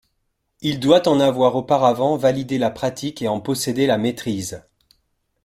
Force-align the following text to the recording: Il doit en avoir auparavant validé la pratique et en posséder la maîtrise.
Il 0.61 0.79
doit 0.79 1.07
en 1.07 1.19
avoir 1.19 1.55
auparavant 1.55 2.17
validé 2.17 2.57
la 2.57 2.71
pratique 2.71 3.21
et 3.21 3.27
en 3.27 3.39
posséder 3.39 3.85
la 3.85 3.99
maîtrise. 3.99 4.63